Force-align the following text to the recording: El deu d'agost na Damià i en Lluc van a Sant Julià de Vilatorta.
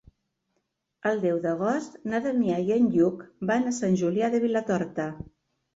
El 1.09 1.21
deu 1.25 1.37
d'agost 1.43 1.99
na 2.13 2.23
Damià 2.25 2.59
i 2.71 2.75
en 2.79 2.91
Lluc 2.97 3.25
van 3.53 3.69
a 3.75 3.79
Sant 3.83 4.03
Julià 4.05 4.35
de 4.37 4.43
Vilatorta. 4.49 5.13